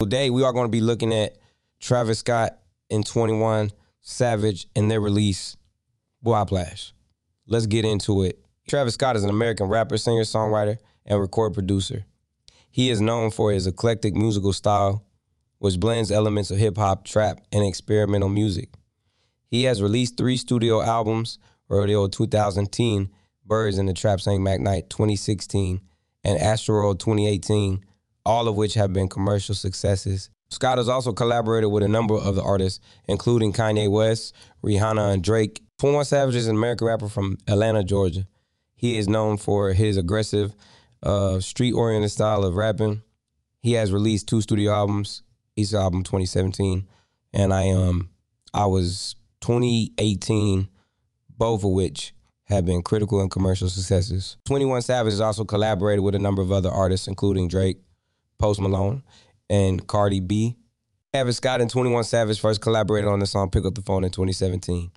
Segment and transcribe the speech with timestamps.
[0.00, 1.38] Today, we are going to be looking at
[1.80, 2.56] Travis Scott
[2.88, 5.56] and 21 Savage and their release,
[6.22, 6.92] Whiplash.
[7.48, 8.38] Let's get into it.
[8.68, 12.06] Travis Scott is an American rapper, singer, songwriter, and record producer.
[12.70, 15.04] He is known for his eclectic musical style,
[15.58, 18.68] which blends elements of hip hop, trap, and experimental music.
[19.48, 23.10] He has released three studio albums Rodeo 2010,
[23.44, 25.80] Birds in the Trap Sing McKnight 2016,
[26.22, 27.84] and Astroworld 2018
[28.28, 30.28] all of which have been commercial successes.
[30.50, 35.24] Scott has also collaborated with a number of the artists, including Kanye West, Rihanna, and
[35.24, 35.62] Drake.
[35.78, 38.26] 21 Savage is an American rapper from Atlanta, Georgia.
[38.76, 40.54] He is known for his aggressive,
[41.02, 43.02] uh, street-oriented style of rapping.
[43.62, 45.22] He has released two studio albums.
[45.56, 46.86] Issa Album 2017,
[47.32, 48.10] and I um
[48.54, 50.68] I was 2018,
[51.36, 54.36] both of which have been critical and commercial successes.
[54.46, 57.78] 21 Savage has also collaborated with a number of other artists, including Drake,
[58.38, 59.02] Post Malone,
[59.50, 60.56] and Cardi B.
[61.12, 64.10] Travis Scott and 21 Savage first collaborated on the song Pick Up the Phone in
[64.10, 64.90] 2017.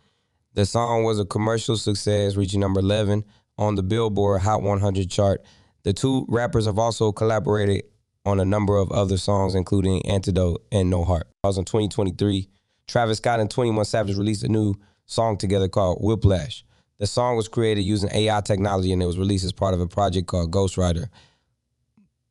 [0.54, 3.24] The song was a commercial success, reaching number 11
[3.58, 5.44] on the Billboard Hot 100 chart.
[5.84, 7.86] The two rappers have also collaborated
[8.26, 11.28] on a number of other songs, including Antidote and No Heart.
[11.44, 12.50] I was in 2023.
[12.88, 14.76] Travis Scott and 21 Savage released a new
[15.06, 16.64] song together called Whiplash.
[17.00, 19.88] The song was created using AI technology and it was released as part of a
[19.88, 21.08] project called Ghostwriter.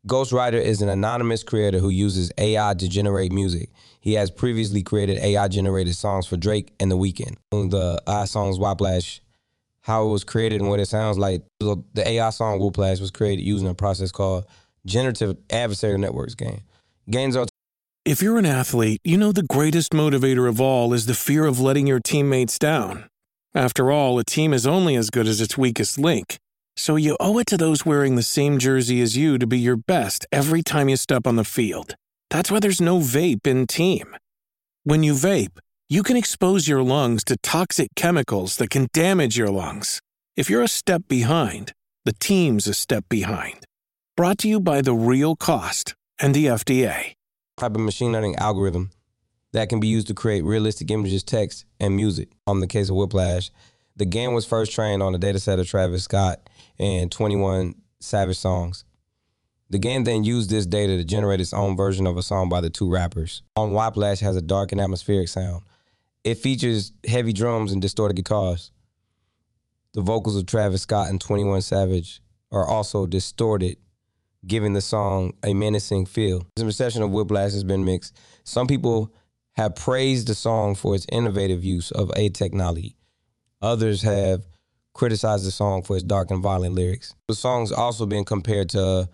[0.06, 3.71] Ghostwriter is an anonymous creator who uses AI to generate music.
[4.00, 7.37] He has previously created AI generated songs for Drake and The Weeknd.
[7.50, 9.21] The AI songs Whiplash,
[9.83, 11.43] how it was created and what it sounds like.
[11.59, 14.47] The AI song Whiplash was created using a process called
[14.87, 16.62] generative adversarial networks GAN.
[17.10, 17.47] GANs are
[18.06, 21.60] If you're an athlete, you know the greatest motivator of all is the fear of
[21.60, 23.05] letting your teammates down.
[23.55, 26.39] After all, a team is only as good as its weakest link.
[26.76, 29.76] So you owe it to those wearing the same jersey as you to be your
[29.76, 31.94] best every time you step on the field.
[32.31, 34.16] That's why there's no vape in team.
[34.84, 39.50] When you vape, you can expose your lungs to toxic chemicals that can damage your
[39.50, 40.00] lungs.
[40.36, 41.72] If you're a step behind,
[42.04, 43.66] the team's a step behind.
[44.16, 47.14] Brought to you by The Real Cost and the FDA.
[47.59, 48.91] type of machine learning algorithm
[49.53, 52.28] that can be used to create realistic images, text, and music.
[52.47, 53.50] On the case of Whiplash,
[53.97, 56.48] the GAN was first trained on a data set of Travis Scott
[56.78, 58.84] and 21 Savage songs.
[59.69, 62.60] The GAN then used this data to generate its own version of a song by
[62.60, 63.42] the two rappers.
[63.57, 65.63] On Whiplash has a dark and atmospheric sound.
[66.25, 68.72] It features heavy drums and distorted guitars.
[69.93, 72.21] The vocals of Travis Scott and 21 Savage
[72.53, 73.77] are also distorted,
[74.47, 76.47] giving the song a menacing feel.
[76.57, 78.16] The reception of Whiplash has been mixed.
[78.45, 79.15] Some people
[79.53, 82.97] have praised the song for its innovative use of a technology.
[83.62, 84.47] Others have
[84.95, 87.15] criticized the song for its dark and violent lyrics.
[87.28, 89.09] The song's also been compared to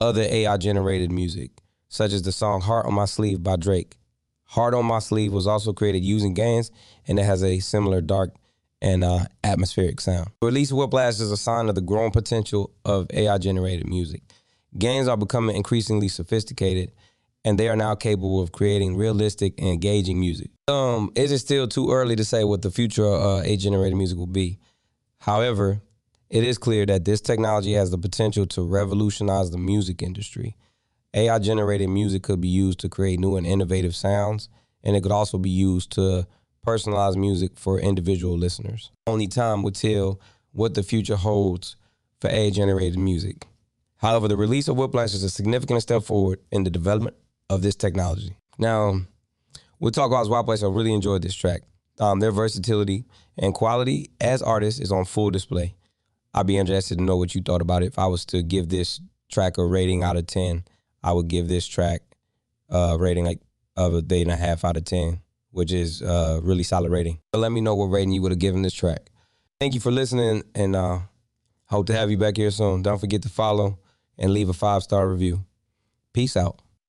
[0.00, 1.50] other AI generated music,
[1.88, 3.96] such as the song Heart on My Sleeve by Drake.
[4.44, 6.70] Heart on My Sleeve was also created using GANs,
[7.06, 8.34] and it has a similar dark
[8.80, 10.28] and uh, atmospheric sound.
[10.42, 14.22] Release Whiplash is a sign of the growing potential of AI generated music.
[14.76, 16.92] GANs are becoming increasingly sophisticated,
[17.44, 20.50] and they are now capable of creating realistic and engaging music.
[20.68, 23.96] Um, it is still too early to say what the future of uh, AI generated
[23.96, 24.58] music will be.
[25.20, 25.80] However,
[26.30, 30.56] it is clear that this technology has the potential to revolutionize the music industry.
[31.14, 34.48] AI generated music could be used to create new and innovative sounds,
[34.82, 36.26] and it could also be used to
[36.66, 38.90] personalize music for individual listeners.
[39.06, 40.20] Only time will tell
[40.52, 41.76] what the future holds
[42.20, 43.46] for AI generated music.
[43.96, 47.16] However, the release of Whiplash is a significant step forward in the development
[47.50, 48.36] of this technology.
[48.58, 49.00] Now,
[49.78, 50.62] we'll talk about Whiplash.
[50.62, 51.62] I really enjoyed this track.
[52.00, 53.04] Um, their versatility
[53.38, 55.74] and quality as artists is on full display.
[56.34, 57.86] I'd be interested to know what you thought about it.
[57.86, 59.00] If I was to give this
[59.30, 60.64] track a rating out of 10,
[61.02, 62.02] I would give this track
[62.70, 63.40] a rating like
[63.76, 65.20] of a eight and a half out of 10
[65.52, 67.20] which is really solid rating.
[67.30, 69.10] But let me know what rating you would have given this track.
[69.60, 71.00] Thank you for listening, and uh,
[71.66, 72.82] hope to have you back here soon.
[72.82, 73.78] Don't forget to follow
[74.18, 75.44] and leave a five star review.
[76.12, 76.60] Peace out.